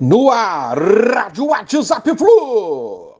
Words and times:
No 0.00 0.30
ar, 0.30 0.78
Rádio 0.78 1.46
WhatsApp 1.46 2.16
Flu. 2.16 3.14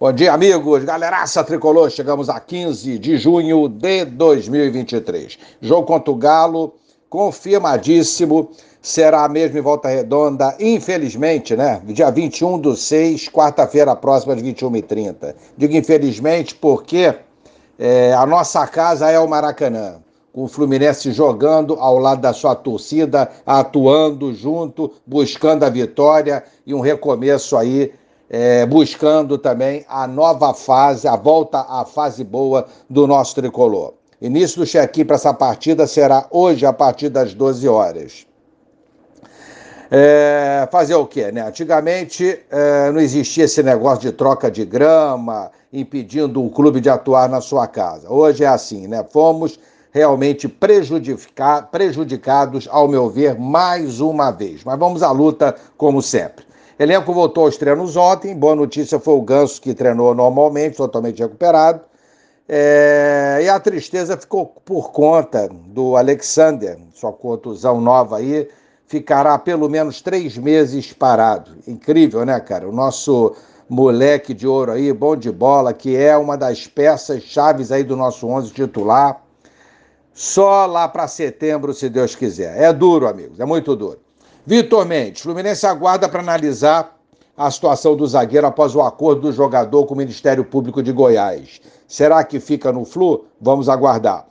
Bom 0.00 0.12
dia, 0.14 0.32
amigos. 0.32 0.82
Galeraça 0.84 1.44
tricolor, 1.44 1.90
chegamos 1.90 2.30
a 2.30 2.40
15 2.40 2.98
de 2.98 3.18
junho 3.18 3.68
de 3.68 4.06
2023. 4.06 5.38
Jogo 5.60 5.86
contra 5.86 6.10
o 6.10 6.16
Galo, 6.16 6.72
confirmadíssimo. 7.10 8.50
Será 8.80 9.28
mesmo 9.28 9.58
em 9.58 9.60
volta 9.60 9.90
redonda, 9.90 10.56
infelizmente, 10.58 11.54
né? 11.54 11.82
Dia 11.84 12.10
21 12.10 12.58
do 12.58 12.74
6, 12.74 13.28
quarta-feira 13.28 13.94
próxima, 13.94 14.32
às 14.32 14.40
21h30. 14.40 15.34
Digo 15.58 15.76
infelizmente 15.76 16.54
porque 16.54 17.14
é, 17.78 18.14
a 18.14 18.24
nossa 18.24 18.66
casa 18.66 19.10
é 19.10 19.20
o 19.20 19.28
Maracanã 19.28 20.00
com 20.32 20.44
o 20.44 20.48
Fluminense 20.48 21.12
jogando 21.12 21.74
ao 21.74 21.98
lado 21.98 22.20
da 22.20 22.32
sua 22.32 22.54
torcida, 22.54 23.30
atuando 23.44 24.32
junto, 24.32 24.92
buscando 25.06 25.64
a 25.64 25.68
vitória 25.68 26.44
e 26.66 26.72
um 26.72 26.80
recomeço 26.80 27.56
aí, 27.56 27.92
é, 28.28 28.64
buscando 28.64 29.36
também 29.36 29.84
a 29.88 30.06
nova 30.06 30.54
fase, 30.54 31.08
a 31.08 31.16
volta 31.16 31.66
à 31.68 31.84
fase 31.84 32.22
boa 32.22 32.66
do 32.88 33.06
nosso 33.06 33.34
tricolor. 33.34 33.94
Início 34.20 34.60
do 34.60 34.66
check-in 34.66 35.04
para 35.04 35.16
essa 35.16 35.32
partida 35.32 35.86
será 35.86 36.26
hoje, 36.30 36.66
a 36.66 36.72
partir 36.72 37.08
das 37.08 37.34
12 37.34 37.66
horas. 37.66 38.26
É, 39.90 40.68
fazer 40.70 40.94
o 40.94 41.06
quê, 41.06 41.32
né? 41.32 41.40
Antigamente 41.40 42.38
é, 42.48 42.92
não 42.92 43.00
existia 43.00 43.44
esse 43.44 43.60
negócio 43.62 44.02
de 44.02 44.12
troca 44.12 44.48
de 44.48 44.64
grama, 44.64 45.50
impedindo 45.72 46.44
o 46.44 46.50
clube 46.50 46.80
de 46.80 46.88
atuar 46.88 47.28
na 47.28 47.40
sua 47.40 47.66
casa. 47.66 48.08
Hoje 48.08 48.44
é 48.44 48.46
assim, 48.46 48.86
né? 48.86 49.04
Fomos 49.10 49.58
realmente 49.92 50.48
prejudicados, 50.48 52.68
ao 52.70 52.88
meu 52.88 53.10
ver, 53.10 53.38
mais 53.38 54.00
uma 54.00 54.30
vez. 54.30 54.64
Mas 54.64 54.78
vamos 54.78 55.02
à 55.02 55.10
luta, 55.10 55.54
como 55.76 56.00
sempre. 56.00 56.44
Elenco 56.78 57.12
voltou 57.12 57.44
aos 57.44 57.56
treinos 57.56 57.96
ontem. 57.96 58.34
Boa 58.34 58.54
notícia 58.54 58.98
foi 58.98 59.14
o 59.14 59.22
Ganso, 59.22 59.60
que 59.60 59.74
treinou 59.74 60.14
normalmente, 60.14 60.76
totalmente 60.76 61.20
recuperado. 61.20 61.82
É... 62.48 63.40
E 63.42 63.48
a 63.48 63.60
tristeza 63.60 64.16
ficou 64.16 64.46
por 64.64 64.92
conta 64.92 65.48
do 65.48 65.96
Alexander, 65.96 66.78
sua 66.94 67.12
contusão 67.12 67.80
nova 67.80 68.16
aí, 68.16 68.48
ficará 68.86 69.38
pelo 69.38 69.68
menos 69.68 70.00
três 70.00 70.38
meses 70.38 70.92
parado. 70.92 71.52
Incrível, 71.66 72.24
né, 72.24 72.38
cara? 72.40 72.68
O 72.68 72.72
nosso 72.72 73.34
moleque 73.68 74.34
de 74.34 74.48
ouro 74.48 74.72
aí, 74.72 74.92
bom 74.92 75.14
de 75.14 75.30
bola, 75.30 75.72
que 75.72 75.96
é 75.96 76.16
uma 76.16 76.36
das 76.36 76.66
peças 76.66 77.22
chaves 77.22 77.70
aí 77.70 77.84
do 77.84 77.96
nosso 77.96 78.26
11 78.26 78.52
titular 78.52 79.20
só 80.20 80.66
lá 80.66 80.86
para 80.86 81.08
setembro, 81.08 81.72
se 81.72 81.88
Deus 81.88 82.14
quiser. 82.14 82.54
É 82.60 82.70
duro, 82.74 83.08
amigos, 83.08 83.40
é 83.40 83.44
muito 83.46 83.74
duro. 83.74 83.98
Vitor 84.44 84.84
Mendes, 84.84 85.22
Fluminense 85.22 85.66
aguarda 85.66 86.10
para 86.10 86.20
analisar 86.20 86.94
a 87.34 87.50
situação 87.50 87.96
do 87.96 88.06
zagueiro 88.06 88.46
após 88.46 88.74
o 88.74 88.82
acordo 88.82 89.22
do 89.22 89.32
jogador 89.32 89.86
com 89.86 89.94
o 89.94 89.96
Ministério 89.96 90.44
Público 90.44 90.82
de 90.82 90.92
Goiás. 90.92 91.62
Será 91.88 92.22
que 92.22 92.38
fica 92.38 92.70
no 92.70 92.84
Flu? 92.84 93.24
Vamos 93.40 93.66
aguardar. 93.70 94.26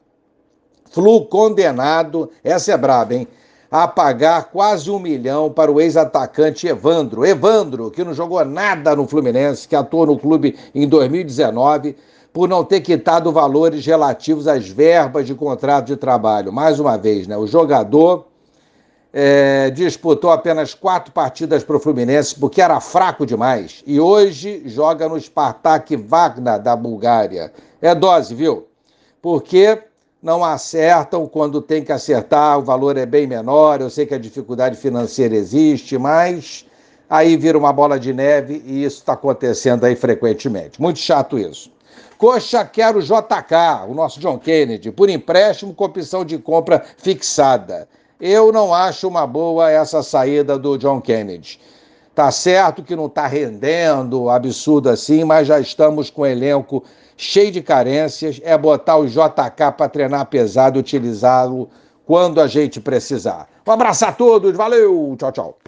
Flu 0.92 1.26
condenado, 1.26 2.30
essa 2.44 2.72
é 2.72 2.78
braba, 2.78 3.16
hein? 3.16 3.28
A 3.72 3.88
pagar 3.88 4.52
quase 4.52 4.92
um 4.92 5.00
milhão 5.00 5.52
para 5.52 5.72
o 5.72 5.82
ex-atacante 5.82 6.68
Evandro. 6.68 7.26
Evandro, 7.26 7.90
que 7.90 8.04
não 8.04 8.14
jogou 8.14 8.46
nada 8.46 8.96
no 8.96 9.08
Fluminense, 9.08 9.68
que 9.68 9.76
atuou 9.76 10.06
no 10.06 10.20
clube 10.20 10.56
em 10.76 10.88
2019 10.88 11.96
por 12.32 12.48
não 12.48 12.64
ter 12.64 12.82
quitado 12.82 13.32
valores 13.32 13.86
relativos 13.86 14.48
às 14.48 14.68
verbas 14.68 15.26
de 15.26 15.34
contrato 15.34 15.88
de 15.88 15.96
trabalho. 15.96 16.54
Mais 16.54 16.80
uma 16.80 16.98
vez, 16.98 17.28
né? 17.28 17.36
O 17.38 17.48
jogador 17.48 18.28
é, 19.12 19.70
disputou 19.72 20.32
apenas 20.32 20.74
quatro 20.74 21.12
partidas 21.12 21.64
para 21.64 21.76
o 21.76 21.80
Fluminense 21.80 22.40
porque 22.40 22.62
era 22.62 22.80
fraco 22.80 23.26
demais 23.26 23.84
e 23.86 24.00
hoje 24.00 24.62
joga 24.66 25.10
no 25.10 25.20
Spartak 25.20 25.96
Wagner 25.96 26.60
da 26.60 26.76
Bulgária. 26.76 27.52
É 27.82 27.96
dose, 27.96 28.36
viu? 28.36 28.68
Porque 29.22 29.82
não 30.22 30.44
acertam 30.44 31.26
quando 31.28 31.62
tem 31.62 31.84
que 31.84 31.92
acertar, 31.92 32.60
o 32.60 32.62
valor 32.62 32.98
é 32.98 33.06
bem 33.06 33.26
menor. 33.26 33.82
Eu 33.82 33.90
sei 33.90 34.06
que 34.06 34.14
a 34.14 34.20
dificuldade 34.20 34.78
financeira 34.78 35.36
existe, 35.36 35.98
mas 35.98 36.66
aí 37.10 37.36
vira 37.36 37.58
uma 37.58 37.74
bola 37.74 38.00
de 38.00 38.14
neve 38.14 38.62
e 38.66 38.84
isso 38.84 38.98
está 38.98 39.14
acontecendo 39.14 39.86
aí 39.86 39.96
frequentemente. 39.96 40.80
Muito 40.80 41.00
chato 41.00 41.40
isso. 41.40 41.72
Coxa 42.18 42.66
quer 42.66 42.96
o 42.96 43.02
JK, 43.02 43.88
o 43.88 43.94
nosso 43.94 44.20
John 44.20 44.38
Kennedy, 44.38 44.92
por 44.92 45.10
empréstimo 45.10 45.74
com 45.74 45.86
opção 45.86 46.26
de 46.26 46.38
compra 46.38 46.84
fixada. 46.98 47.88
Eu 48.20 48.52
não 48.52 48.74
acho 48.74 49.08
uma 49.08 49.26
boa 49.26 49.72
essa 49.72 50.04
saída 50.04 50.58
do 50.60 50.78
John 50.78 51.00
Kennedy. 51.00 51.60
Tá 52.14 52.32
certo 52.32 52.84
que 52.84 52.96
não 52.96 53.06
está 53.06 53.28
rendendo 53.28 54.30
absurdo 54.30 54.90
assim, 54.90 55.24
mas 55.24 55.48
já 55.48 55.60
estamos 55.60 56.10
com 56.10 56.24
o 56.24 56.26
elenco 56.26 56.84
cheio 57.16 57.52
de 57.52 57.62
carências. 57.62 58.42
É 58.44 58.58
botar 58.58 58.98
o 58.98 59.08
JK 59.08 59.72
para 59.78 59.88
treinar 59.88 60.26
pesado 60.26 60.78
e 60.78 60.82
utilizá-lo 60.82 61.70
quando 62.06 62.42
a 62.42 62.48
gente 62.48 62.82
precisar. 62.82 63.48
Um 63.66 63.72
abraço 63.72 64.04
a 64.04 64.12
todos, 64.12 64.58
valeu, 64.58 65.16
tchau, 65.18 65.32
tchau. 65.32 65.60